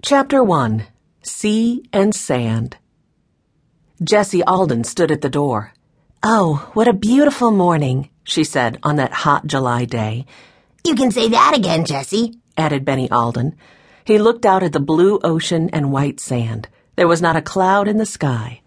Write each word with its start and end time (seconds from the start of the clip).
Chapter 0.00 0.44
1 0.44 0.86
Sea 1.22 1.82
and 1.92 2.14
Sand. 2.14 2.76
Jessie 4.02 4.44
Alden 4.44 4.84
stood 4.84 5.10
at 5.10 5.22
the 5.22 5.28
door. 5.28 5.72
Oh, 6.22 6.70
what 6.74 6.86
a 6.86 6.92
beautiful 6.92 7.50
morning, 7.50 8.08
she 8.22 8.44
said 8.44 8.78
on 8.84 8.96
that 8.96 9.12
hot 9.12 9.46
July 9.48 9.86
day. 9.86 10.24
You 10.84 10.94
can 10.94 11.10
say 11.10 11.30
that 11.30 11.54
again, 11.56 11.84
Jessie, 11.84 12.38
added 12.56 12.84
Benny 12.84 13.10
Alden. 13.10 13.56
He 14.04 14.18
looked 14.18 14.46
out 14.46 14.62
at 14.62 14.72
the 14.72 14.80
blue 14.80 15.18
ocean 15.24 15.68
and 15.72 15.90
white 15.90 16.20
sand. 16.20 16.68
There 16.94 17.08
was 17.08 17.20
not 17.20 17.36
a 17.36 17.42
cloud 17.42 17.88
in 17.88 17.98
the 17.98 18.06
sky. 18.06 18.60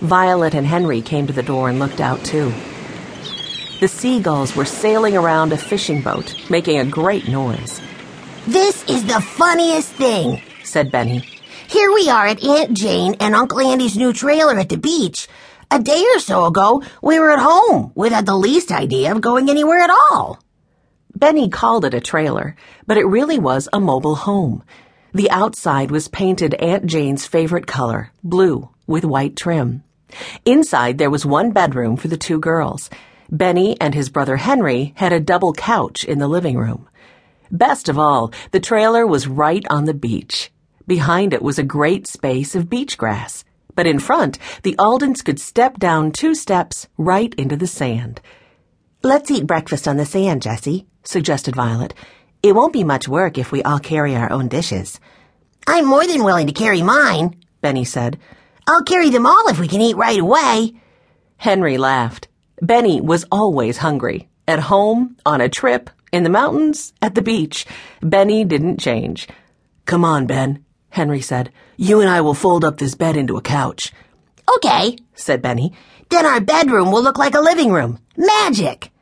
Violet 0.00 0.54
and 0.54 0.66
Henry 0.66 1.02
came 1.02 1.26
to 1.26 1.34
the 1.34 1.42
door 1.42 1.68
and 1.68 1.78
looked 1.78 2.00
out 2.00 2.24
too. 2.24 2.52
The 3.80 3.88
seagulls 3.88 4.56
were 4.56 4.64
sailing 4.64 5.14
around 5.14 5.52
a 5.52 5.58
fishing 5.58 6.00
boat, 6.00 6.34
making 6.48 6.78
a 6.78 6.86
great 6.86 7.28
noise. 7.28 7.82
This 8.46 8.82
is 8.88 9.04
the 9.06 9.20
funniest 9.20 9.92
thing, 9.92 10.42
said 10.64 10.90
Benny. 10.90 11.20
Here 11.68 11.92
we 11.92 12.08
are 12.08 12.26
at 12.26 12.42
Aunt 12.42 12.74
Jane 12.74 13.16
and 13.20 13.34
Uncle 13.34 13.60
Andy's 13.60 13.96
new 13.96 14.12
trailer 14.12 14.58
at 14.58 14.68
the 14.68 14.76
beach. 14.76 15.28
A 15.70 15.78
day 15.78 16.04
or 16.14 16.18
so 16.18 16.44
ago, 16.46 16.82
we 17.02 17.18
were 17.18 17.30
at 17.30 17.38
home 17.38 17.92
without 17.94 18.26
the 18.26 18.36
least 18.36 18.70
idea 18.70 19.12
of 19.12 19.20
going 19.20 19.48
anywhere 19.48 19.80
at 19.80 19.90
all. 19.90 20.38
Benny 21.14 21.48
called 21.48 21.84
it 21.84 21.94
a 21.94 22.00
trailer, 22.00 22.56
but 22.86 22.96
it 22.96 23.06
really 23.06 23.38
was 23.38 23.68
a 23.72 23.80
mobile 23.80 24.16
home. 24.16 24.62
The 25.12 25.30
outside 25.30 25.90
was 25.90 26.08
painted 26.08 26.54
Aunt 26.54 26.86
Jane's 26.86 27.26
favorite 27.26 27.66
color, 27.66 28.10
blue, 28.22 28.68
with 28.86 29.04
white 29.04 29.36
trim. 29.36 29.84
Inside 30.44 30.98
there 30.98 31.10
was 31.10 31.24
one 31.24 31.52
bedroom 31.52 31.96
for 31.96 32.08
the 32.08 32.16
two 32.16 32.38
girls. 32.38 32.90
Benny 33.30 33.80
and 33.80 33.94
his 33.94 34.10
brother 34.10 34.36
Henry 34.36 34.92
had 34.96 35.12
a 35.12 35.20
double 35.20 35.52
couch 35.52 36.04
in 36.04 36.18
the 36.18 36.28
living 36.28 36.58
room. 36.58 36.88
Best 37.50 37.88
of 37.88 37.98
all, 37.98 38.32
the 38.50 38.60
trailer 38.60 39.06
was 39.06 39.28
right 39.28 39.64
on 39.70 39.84
the 39.84 39.94
beach. 39.94 40.50
Behind 40.86 41.32
it 41.32 41.42
was 41.42 41.58
a 41.58 41.62
great 41.62 42.06
space 42.06 42.54
of 42.54 42.68
beach 42.68 42.98
grass. 42.98 43.44
But 43.74 43.86
in 43.86 43.98
front, 43.98 44.38
the 44.62 44.76
Aldens 44.78 45.24
could 45.24 45.40
step 45.40 45.78
down 45.78 46.12
two 46.12 46.34
steps 46.34 46.88
right 46.96 47.34
into 47.34 47.56
the 47.56 47.66
sand. 47.66 48.20
Let's 49.02 49.30
eat 49.30 49.46
breakfast 49.46 49.88
on 49.88 49.96
the 49.96 50.06
sand, 50.06 50.42
Jessie, 50.42 50.86
suggested 51.02 51.56
Violet. 51.56 51.94
It 52.42 52.54
won't 52.54 52.72
be 52.72 52.84
much 52.84 53.08
work 53.08 53.38
if 53.38 53.50
we 53.50 53.62
all 53.62 53.78
carry 53.78 54.14
our 54.14 54.30
own 54.30 54.48
dishes. 54.48 55.00
I'm 55.66 55.86
more 55.86 56.06
than 56.06 56.24
willing 56.24 56.46
to 56.46 56.52
carry 56.52 56.82
mine, 56.82 57.36
Benny 57.60 57.84
said. 57.84 58.18
I'll 58.66 58.82
carry 58.82 59.10
them 59.10 59.26
all 59.26 59.48
if 59.48 59.58
we 59.58 59.68
can 59.68 59.80
eat 59.80 59.96
right 59.96 60.18
away. 60.18 60.74
Henry 61.36 61.78
laughed. 61.78 62.28
Benny 62.62 63.00
was 63.00 63.26
always 63.32 63.78
hungry. 63.78 64.28
At 64.46 64.60
home, 64.60 65.16
on 65.26 65.40
a 65.40 65.48
trip, 65.48 65.90
in 66.12 66.22
the 66.22 66.30
mountains, 66.30 66.92
at 67.02 67.14
the 67.14 67.22
beach, 67.22 67.66
Benny 68.00 68.44
didn't 68.44 68.78
change. 68.78 69.26
Come 69.86 70.04
on, 70.04 70.26
Ben, 70.26 70.63
Henry 70.94 71.20
said. 71.20 71.50
You 71.76 72.00
and 72.00 72.08
I 72.08 72.20
will 72.20 72.34
fold 72.34 72.64
up 72.64 72.78
this 72.78 72.94
bed 72.94 73.16
into 73.16 73.36
a 73.36 73.42
couch. 73.42 73.92
Okay, 74.56 74.96
said 75.12 75.42
Benny. 75.42 75.72
Then 76.08 76.24
our 76.24 76.40
bedroom 76.40 76.92
will 76.92 77.02
look 77.02 77.18
like 77.18 77.34
a 77.34 77.40
living 77.40 77.72
room. 77.72 77.98
Magic! 78.16 78.92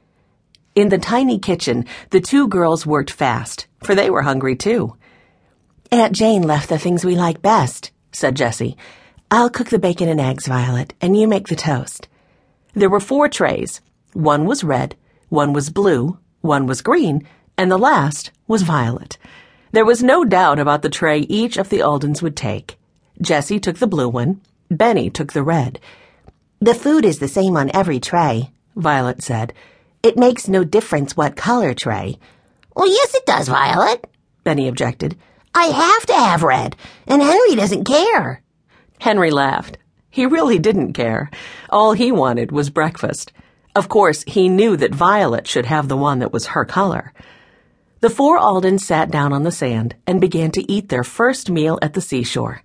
In 0.74 0.88
the 0.88 0.96
tiny 0.96 1.38
kitchen, 1.38 1.84
the 2.08 2.20
two 2.22 2.48
girls 2.48 2.86
worked 2.86 3.10
fast, 3.10 3.66
for 3.82 3.94
they 3.94 4.08
were 4.08 4.22
hungry 4.22 4.56
too. 4.56 4.96
Aunt 5.90 6.16
Jane 6.16 6.44
left 6.44 6.70
the 6.70 6.78
things 6.78 7.04
we 7.04 7.14
like 7.14 7.42
best, 7.42 7.90
said 8.10 8.36
Jessie. 8.36 8.78
I'll 9.30 9.50
cook 9.50 9.68
the 9.68 9.78
bacon 9.78 10.08
and 10.08 10.20
eggs, 10.20 10.46
Violet, 10.46 10.94
and 11.02 11.14
you 11.14 11.28
make 11.28 11.48
the 11.48 11.56
toast. 11.56 12.08
There 12.72 12.88
were 12.88 13.00
four 13.00 13.28
trays. 13.28 13.82
One 14.14 14.46
was 14.46 14.64
red, 14.64 14.96
one 15.28 15.52
was 15.52 15.68
blue, 15.68 16.18
one 16.40 16.66
was 16.66 16.80
green, 16.80 17.28
and 17.58 17.70
the 17.70 17.76
last 17.76 18.30
was 18.48 18.62
violet. 18.62 19.18
There 19.72 19.86
was 19.86 20.02
no 20.02 20.22
doubt 20.22 20.58
about 20.58 20.82
the 20.82 20.90
tray 20.90 21.20
each 21.20 21.56
of 21.56 21.70
the 21.70 21.80
Aldens 21.80 22.20
would 22.20 22.36
take. 22.36 22.78
Jessie 23.22 23.58
took 23.58 23.78
the 23.78 23.86
blue 23.86 24.08
one. 24.08 24.42
Benny 24.70 25.08
took 25.08 25.32
the 25.32 25.42
red. 25.42 25.80
The 26.60 26.74
food 26.74 27.06
is 27.06 27.18
the 27.18 27.28
same 27.28 27.56
on 27.56 27.70
every 27.74 27.98
tray, 27.98 28.50
Violet 28.76 29.22
said. 29.22 29.54
It 30.02 30.18
makes 30.18 30.46
no 30.46 30.62
difference 30.62 31.16
what 31.16 31.36
color 31.36 31.72
tray. 31.72 32.18
Well, 32.76 32.86
yes, 32.86 33.14
it 33.14 33.24
does, 33.24 33.48
Violet, 33.48 34.06
Benny 34.44 34.68
objected. 34.68 35.16
I 35.54 35.66
have 35.66 36.06
to 36.06 36.14
have 36.14 36.42
red, 36.42 36.76
and 37.06 37.22
Henry 37.22 37.54
doesn't 37.54 37.84
care. 37.84 38.42
Henry 38.98 39.30
laughed. 39.30 39.78
He 40.10 40.26
really 40.26 40.58
didn't 40.58 40.92
care. 40.92 41.30
All 41.70 41.94
he 41.94 42.12
wanted 42.12 42.52
was 42.52 42.68
breakfast. 42.68 43.32
Of 43.74 43.88
course, 43.88 44.22
he 44.26 44.50
knew 44.50 44.76
that 44.76 44.94
Violet 44.94 45.46
should 45.46 45.66
have 45.66 45.88
the 45.88 45.96
one 45.96 46.18
that 46.18 46.32
was 46.32 46.48
her 46.48 46.66
color. 46.66 47.14
The 48.02 48.10
four 48.10 48.36
Aldens 48.36 48.84
sat 48.84 49.12
down 49.12 49.32
on 49.32 49.44
the 49.44 49.52
sand 49.52 49.94
and 50.08 50.20
began 50.20 50.50
to 50.52 50.70
eat 50.70 50.88
their 50.88 51.04
first 51.04 51.48
meal 51.48 51.78
at 51.80 51.94
the 51.94 52.00
seashore. 52.00 52.60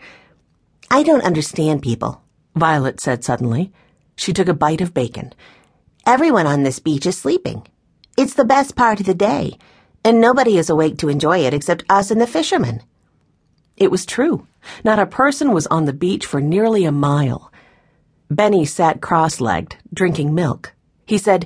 I 0.89 1.03
don't 1.03 1.23
understand 1.23 1.83
people, 1.83 2.23
Violet 2.55 2.99
said 2.99 3.23
suddenly. 3.23 3.71
She 4.15 4.33
took 4.33 4.47
a 4.47 4.55
bite 4.55 4.81
of 4.81 4.95
bacon. 4.95 5.33
Everyone 6.07 6.47
on 6.47 6.63
this 6.63 6.79
beach 6.79 7.05
is 7.05 7.19
sleeping. 7.19 7.67
It's 8.17 8.33
the 8.33 8.45
best 8.45 8.75
part 8.75 8.99
of 8.99 9.05
the 9.05 9.13
day, 9.13 9.59
and 10.03 10.19
nobody 10.19 10.57
is 10.57 10.71
awake 10.71 10.97
to 10.97 11.09
enjoy 11.09 11.45
it 11.45 11.53
except 11.53 11.85
us 11.87 12.09
and 12.09 12.19
the 12.19 12.25
fishermen. 12.25 12.81
It 13.75 13.91
was 13.91 14.07
true. 14.07 14.47
Not 14.83 14.97
a 14.97 15.05
person 15.05 15.53
was 15.53 15.67
on 15.67 15.85
the 15.85 15.93
beach 15.93 16.25
for 16.25 16.41
nearly 16.41 16.83
a 16.83 16.91
mile. 16.91 17.53
Benny 18.31 18.65
sat 18.65 19.01
cross 19.01 19.39
legged, 19.39 19.75
drinking 19.93 20.33
milk. 20.33 20.73
He 21.05 21.19
said, 21.19 21.45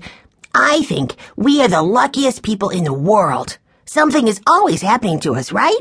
I 0.55 0.83
think 0.83 1.15
we 1.35 1.61
are 1.61 1.67
the 1.67 1.81
luckiest 1.81 2.41
people 2.41 2.69
in 2.69 2.85
the 2.85 2.93
world. 2.93 3.57
Something 3.85 4.27
is 4.27 4.41
always 4.47 4.81
happening 4.81 5.19
to 5.21 5.35
us, 5.35 5.51
right? 5.51 5.79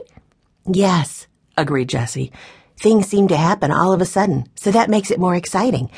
Yes, 0.66 1.26
agreed 1.56 1.88
Jessie. 1.88 2.32
Things 2.78 3.06
seem 3.06 3.28
to 3.28 3.36
happen 3.36 3.70
all 3.70 3.92
of 3.92 4.00
a 4.00 4.06
sudden, 4.06 4.48
so 4.54 4.70
that 4.70 4.90
makes 4.90 5.10
it 5.10 5.20
more 5.20 5.34
exciting. 5.34 5.90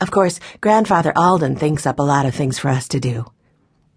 Of 0.00 0.10
course, 0.10 0.38
Grandfather 0.60 1.12
Alden 1.16 1.56
thinks 1.56 1.86
up 1.86 1.98
a 1.98 2.02
lot 2.02 2.26
of 2.26 2.34
things 2.34 2.58
for 2.58 2.68
us 2.68 2.88
to 2.88 3.00
do. 3.00 3.24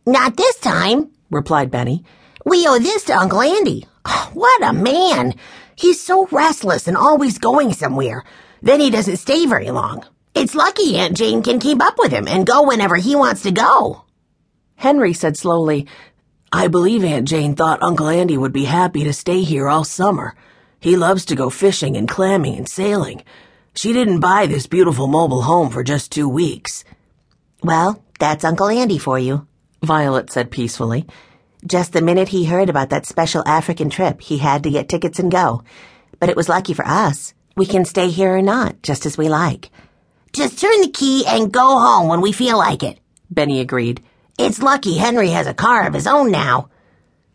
Not 0.06 0.38
this 0.38 0.58
time, 0.58 1.12
replied 1.30 1.70
Benny. 1.72 2.06
We 2.46 2.66
owe 2.68 2.80
this 2.80 3.04
to 3.06 3.18
Uncle 3.18 3.42
Andy. 3.42 3.86
Oh, 4.06 4.32
what 4.34 4.64
a 4.64 4.72
man! 4.72 5.34
He's 5.76 6.02
so 6.02 6.28
restless 6.32 6.88
and 6.88 6.96
always 6.96 7.38
going 7.38 7.74
somewhere. 7.74 8.24
Then 8.62 8.80
he 8.80 8.90
doesn't 8.90 9.18
stay 9.18 9.46
very 9.46 9.72
long. 9.72 10.06
It's 10.34 10.56
lucky 10.56 10.98
Aunt 10.98 11.18
Jane 11.18 11.44
can 11.44 11.60
keep 11.60 11.82
up 11.82 11.96
with 11.98 12.12
him 12.12 12.28
and 12.28 12.48
go 12.48 12.64
whenever 12.64 12.96
he 12.96 13.16
wants 13.16 13.44
to 13.44 13.52
go. 13.52 14.06
Henry 14.76 15.14
said 15.14 15.36
slowly, 15.36 15.88
I 16.52 16.68
believe 16.68 17.04
Aunt 17.04 17.28
Jane 17.28 17.56
thought 17.56 17.84
Uncle 17.84 18.08
Andy 18.08 18.36
would 18.36 18.52
be 18.52 18.66
happy 18.66 19.04
to 19.04 19.14
stay 19.14 19.44
here 19.44 19.68
all 19.68 19.84
summer. 19.84 20.34
He 20.80 20.98
loves 20.98 21.26
to 21.26 21.36
go 21.36 21.52
fishing 21.52 21.96
and 21.96 22.10
clamming 22.10 22.58
and 22.58 22.68
sailing. 22.68 23.24
She 23.76 23.94
didn't 23.94 24.20
buy 24.20 24.48
this 24.48 24.66
beautiful 24.66 25.06
mobile 25.06 25.44
home 25.44 25.70
for 25.70 25.84
just 25.84 26.12
two 26.12 26.28
weeks. 26.28 26.84
Well, 27.64 28.04
that's 28.20 28.44
Uncle 28.44 28.68
Andy 28.68 28.98
for 28.98 29.20
you, 29.20 29.48
Violet 29.84 30.32
said 30.32 30.50
peacefully. 30.50 31.06
Just 31.68 31.94
the 31.94 32.02
minute 32.02 32.30
he 32.30 32.46
heard 32.46 32.70
about 32.70 32.90
that 32.90 33.06
special 33.06 33.44
African 33.46 33.92
trip, 33.92 34.20
he 34.20 34.40
had 34.40 34.64
to 34.64 34.72
get 34.72 34.90
tickets 34.90 35.20
and 35.20 35.32
go. 35.32 35.64
But 36.20 36.30
it 36.30 36.36
was 36.36 36.50
lucky 36.50 36.74
for 36.74 36.86
us. 36.88 37.36
We 37.56 37.68
can 37.68 37.86
stay 37.86 38.10
here 38.10 38.36
or 38.36 38.42
not, 38.42 38.82
just 38.82 39.06
as 39.06 39.20
we 39.20 39.30
like. 39.30 39.70
Just 40.34 40.60
turn 40.60 40.82
the 40.82 40.90
key 40.90 41.26
and 41.28 41.54
go 41.54 41.78
home 41.80 42.08
when 42.08 42.22
we 42.22 42.32
feel 42.32 42.58
like 42.58 42.82
it, 42.82 43.00
Benny 43.30 43.60
agreed. 43.60 44.02
It's 44.42 44.62
lucky 44.62 44.96
Henry 44.96 45.32
has 45.32 45.48
a 45.48 45.54
car 45.54 45.86
of 45.86 45.94
his 45.94 46.08
own 46.08 46.32
now. 46.32 46.70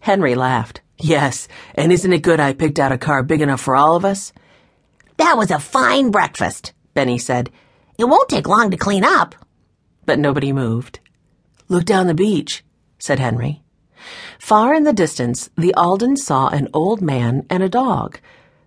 Henry 0.00 0.34
laughed. 0.34 0.81
Yes, 0.97 1.48
and 1.75 1.92
isn't 1.92 2.15
it 2.15 2.22
good 2.22 2.41
I 2.41 2.54
picked 2.54 2.78
out 2.78 2.92
a 2.92 2.98
car 2.98 3.22
big 3.22 3.42
enough 3.42 3.60
for 3.60 3.76
all 3.76 3.94
of 3.94 4.06
us? 4.06 4.32
That 5.19 5.37
was 5.37 5.50
a 5.50 5.59
fine 5.59 6.10
breakfast, 6.10 6.72
Benny 6.94 7.19
said. 7.19 7.50
It 7.98 8.06
won't 8.06 8.31
take 8.31 8.48
long 8.48 8.70
to 8.70 8.78
clean 8.78 9.04
up. 9.04 9.34
But 10.06 10.19
nobody 10.19 10.50
moved. 10.50 11.00
Look 11.69 11.84
down 11.84 12.06
the 12.06 12.14
beach, 12.14 12.64
said 12.98 13.19
Henry. 13.19 13.62
Far 14.38 14.72
in 14.72 14.84
the 14.84 14.94
distance, 14.94 15.50
the 15.59 15.75
Aldens 15.76 16.25
saw 16.25 16.48
an 16.48 16.69
old 16.72 17.03
man 17.03 17.44
and 17.50 17.62
a 17.62 17.69
dog. 17.69 18.19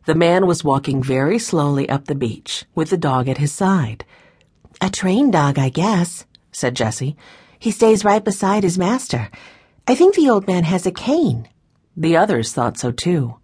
The 0.06 0.14
man 0.14 0.46
was 0.46 0.64
walking 0.64 1.02
very 1.02 1.40
slowly 1.40 1.90
up 1.90 2.06
the 2.06 2.14
beach, 2.14 2.66
with 2.76 2.91
the 2.91 2.97
dog 2.97 3.28
at 3.28 3.40
his 3.40 3.52
side. 3.52 4.06
A 4.79 4.91
trained 4.91 5.34
dog, 5.34 5.58
I 5.58 5.70
guess, 5.70 6.28
said 6.52 6.76
Jessie. 6.76 7.17
He 7.59 7.72
stays 7.72 8.06
right 8.06 8.24
beside 8.24 8.64
his 8.64 8.78
master. 8.78 9.30
I 9.88 9.96
think 9.96 10.16
the 10.16 10.30
old 10.30 10.48
man 10.48 10.64
has 10.64 10.86
a 10.86 10.92
cane. 10.92 11.48
The 11.96 12.18
others 12.18 12.54
thought 12.54 12.78
so 12.78 12.92
too. 12.92 13.38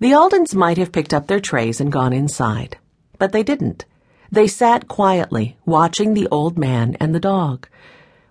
The 0.00 0.12
Aldens 0.14 0.54
might 0.54 0.78
have 0.78 0.92
picked 0.92 1.12
up 1.12 1.26
their 1.26 1.40
trays 1.40 1.80
and 1.80 1.90
gone 1.90 2.12
inside, 2.12 2.76
but 3.18 3.32
they 3.32 3.42
didn't. 3.42 3.84
They 4.30 4.46
sat 4.46 4.86
quietly, 4.86 5.56
watching 5.64 6.14
the 6.14 6.28
old 6.30 6.58
man 6.58 6.96
and 7.00 7.14
the 7.14 7.20
dog. 7.20 7.66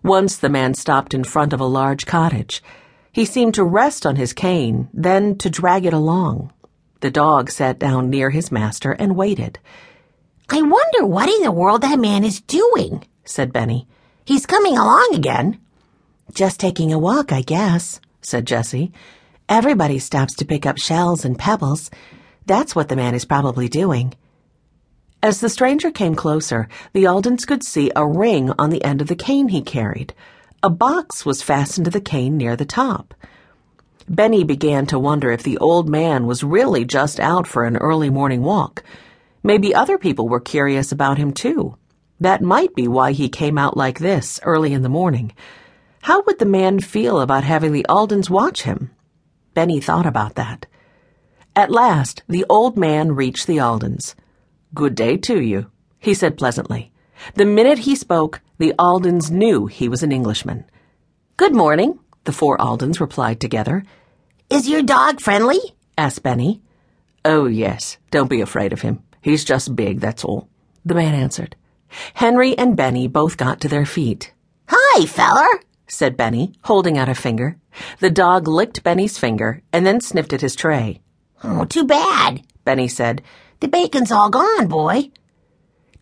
Once 0.04 0.38
the 0.38 0.48
man 0.48 0.74
stopped 0.76 1.14
in 1.14 1.24
front 1.24 1.52
of 1.52 1.60
a 1.60 1.66
large 1.66 2.06
cottage. 2.06 2.64
He 3.12 3.26
seemed 3.26 3.56
to 3.56 3.64
rest 3.64 4.06
on 4.06 4.16
his 4.16 4.32
cane, 4.32 4.90
then 4.94 5.38
to 5.40 5.50
drag 5.50 5.86
it 5.86 5.94
along. 5.94 6.54
The 7.02 7.12
dog 7.12 7.50
sat 7.50 7.80
down 7.80 8.10
near 8.10 8.30
his 8.30 8.52
master 8.52 8.92
and 8.94 9.16
waited. 9.16 9.60
I 10.50 10.62
wonder 10.62 11.06
what 11.06 11.28
in 11.28 11.42
the 11.42 11.52
world 11.52 11.82
that 11.82 12.00
man 12.00 12.24
is 12.24 12.42
doing, 12.42 13.06
said 13.26 13.52
Benny. 13.52 13.88
He's 14.28 14.46
coming 14.46 14.78
along 14.78 15.12
again. 15.14 15.58
Just 16.34 16.60
taking 16.60 16.92
a 16.92 17.00
walk, 17.00 17.32
I 17.32 17.42
guess, 17.42 18.02
said 18.20 18.46
Jessie. 18.46 18.92
Everybody 19.48 20.00
stops 20.00 20.36
to 20.36 20.46
pick 20.46 20.66
up 20.66 20.78
shells 20.78 21.24
and 21.24 21.40
pebbles. 21.40 21.90
That's 22.46 22.76
what 22.76 22.90
the 22.90 22.98
man 22.98 23.16
is 23.16 23.24
probably 23.24 23.70
doing. 23.70 24.16
As 25.24 25.40
the 25.40 25.48
stranger 25.48 25.92
came 25.92 26.14
closer, 26.14 26.68
the 26.92 27.08
Aldens 27.08 27.46
could 27.48 27.64
see 27.64 27.90
a 27.96 28.06
ring 28.06 28.52
on 28.60 28.70
the 28.70 28.84
end 28.84 29.02
of 29.02 29.08
the 29.08 29.16
cane 29.16 29.48
he 29.48 29.62
carried. 29.62 30.14
A 30.62 30.70
box 30.70 31.26
was 31.26 31.42
fastened 31.42 31.86
to 31.86 31.92
the 31.92 32.02
cane 32.02 32.36
near 32.36 32.58
the 32.58 32.66
top. 32.66 33.14
Benny 34.10 34.44
began 34.44 34.86
to 34.88 35.00
wonder 35.00 35.32
if 35.32 35.44
the 35.44 35.58
old 35.60 35.88
man 35.88 36.28
was 36.28 36.44
really 36.44 36.84
just 36.84 37.22
out 37.22 37.48
for 37.48 37.64
an 37.64 37.78
early 37.78 38.10
morning 38.10 38.42
walk. 38.42 38.84
Maybe 39.42 39.74
other 39.74 39.98
people 39.98 40.28
were 40.28 40.42
curious 40.42 40.92
about 40.92 41.18
him 41.18 41.32
too. 41.32 41.78
That 42.20 42.42
might 42.42 42.74
be 42.74 42.88
why 42.88 43.12
he 43.12 43.30
came 43.30 43.58
out 43.58 43.78
like 43.78 44.00
this 44.00 44.40
early 44.44 44.74
in 44.74 44.82
the 44.82 44.90
morning. 44.90 45.34
How 46.02 46.24
would 46.24 46.40
the 46.40 46.46
man 46.46 46.80
feel 46.80 47.20
about 47.20 47.44
having 47.44 47.74
the 47.74 47.86
Aldens 47.88 48.30
watch 48.30 48.64
him? 48.64 48.92
Benny 49.54 49.80
thought 49.80 50.06
about 50.06 50.36
that. 50.36 50.66
At 51.56 51.72
last, 51.72 52.24
the 52.28 52.46
old 52.50 52.78
man 52.78 53.16
reached 53.16 53.46
the 53.46 53.60
Aldens. 53.60 54.16
Good 54.74 54.96
day 54.96 55.18
to 55.18 55.42
you, 55.42 55.70
he 56.00 56.14
said 56.14 56.38
pleasantly. 56.38 56.92
The 57.34 57.46
minute 57.46 57.80
he 57.80 57.96
spoke, 57.96 58.42
the 58.58 58.74
Aldens 58.80 59.30
knew 59.30 59.66
he 59.66 59.90
was 59.90 60.02
an 60.02 60.12
Englishman. 60.12 60.66
Good 61.36 61.54
morning, 61.54 62.00
the 62.24 62.32
four 62.32 62.58
Aldens 62.62 63.00
replied 63.00 63.40
together. 63.40 63.84
Is 64.50 64.70
your 64.70 64.82
dog 64.82 65.20
friendly? 65.20 65.60
asked 65.98 66.24
Benny. 66.24 66.62
Oh, 67.26 67.48
yes. 67.48 67.98
Don't 68.12 68.30
be 68.30 68.40
afraid 68.40 68.72
of 68.72 68.82
him. 68.82 69.04
He's 69.22 69.44
just 69.44 69.76
big, 69.76 70.00
that's 70.00 70.24
all, 70.24 70.48
the 70.86 70.96
man 70.96 71.14
answered. 71.14 71.57
Henry 72.14 72.58
and 72.58 72.76
Benny 72.76 73.08
both 73.08 73.38
got 73.38 73.62
to 73.62 73.68
their 73.68 73.86
feet. 73.86 74.34
Hi, 74.68 75.06
feller, 75.06 75.62
said 75.88 76.18
Benny, 76.18 76.54
holding 76.64 76.98
out 76.98 77.10
a 77.10 77.16
finger. 77.16 77.58
The 78.00 78.10
dog 78.10 78.48
licked 78.48 78.84
Benny's 78.84 79.18
finger 79.18 79.62
and 79.72 79.86
then 79.86 80.02
sniffed 80.02 80.34
at 80.34 80.42
his 80.42 80.56
tray. 80.56 81.02
Oh, 81.44 81.66
too 81.66 81.86
bad, 81.86 82.42
Benny 82.66 82.88
said. 82.88 83.22
The 83.60 83.68
bacon's 83.68 84.12
all 84.12 84.30
gone, 84.30 84.68
boy. 84.68 85.12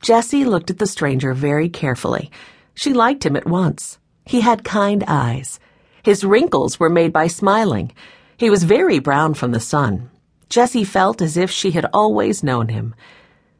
Jessie 0.01 0.45
looked 0.45 0.69
at 0.69 0.77
the 0.77 0.87
stranger 0.87 1.33
very 1.33 1.69
carefully. 1.69 2.31
She 2.73 2.93
liked 2.93 3.25
him 3.25 3.35
at 3.35 3.47
once. 3.47 3.97
He 4.25 4.41
had 4.41 4.63
kind 4.63 5.03
eyes. 5.07 5.59
His 6.03 6.23
wrinkles 6.23 6.79
were 6.79 6.89
made 6.89 7.13
by 7.13 7.27
smiling. 7.27 7.91
He 8.37 8.49
was 8.49 8.63
very 8.63 8.99
brown 8.99 9.33
from 9.33 9.51
the 9.51 9.59
sun. 9.59 10.09
Jessie 10.49 10.83
felt 10.83 11.21
as 11.21 11.37
if 11.37 11.49
she 11.49 11.71
had 11.71 11.87
always 11.93 12.43
known 12.43 12.69
him. 12.69 12.93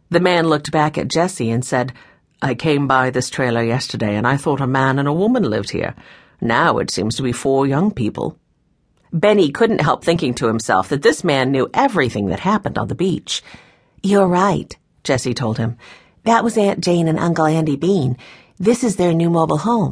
The 0.09 0.19
man 0.19 0.47
looked 0.47 0.71
back 0.71 0.97
at 0.97 1.07
Jessie 1.07 1.49
and 1.49 1.65
said, 1.65 1.93
I 2.41 2.53
came 2.55 2.87
by 2.87 3.09
this 3.09 3.29
trailer 3.29 3.63
yesterday 3.63 4.15
and 4.15 4.27
I 4.27 4.37
thought 4.37 4.61
a 4.61 4.67
man 4.67 4.99
and 4.99 5.07
a 5.07 5.13
woman 5.13 5.43
lived 5.43 5.71
here. 5.71 5.95
Now 6.41 6.77
it 6.79 6.91
seems 6.91 7.15
to 7.15 7.23
be 7.23 7.31
four 7.31 7.65
young 7.65 7.91
people. 7.91 8.37
Benny 9.13 9.51
couldn't 9.51 9.81
help 9.81 10.03
thinking 10.03 10.33
to 10.35 10.47
himself 10.47 10.89
that 10.89 11.01
this 11.01 11.23
man 11.23 11.51
knew 11.51 11.69
everything 11.73 12.27
that 12.27 12.39
happened 12.39 12.77
on 12.77 12.89
the 12.89 12.95
beach. 12.95 13.41
You're 14.03 14.27
right, 14.27 14.75
Jessie 15.03 15.33
told 15.33 15.57
him. 15.57 15.77
That 16.25 16.43
was 16.43 16.57
Aunt 16.57 16.81
Jane 16.81 17.07
and 17.07 17.19
Uncle 17.19 17.45
Andy 17.45 17.77
Bean. 17.77 18.17
This 18.59 18.83
is 18.83 18.95
their 18.95 19.13
new 19.13 19.29
mobile 19.29 19.59
home. 19.59 19.83